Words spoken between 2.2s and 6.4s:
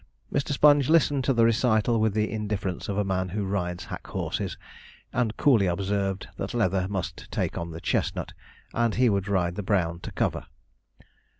indifference of a man who rides hack horses, and coolly observed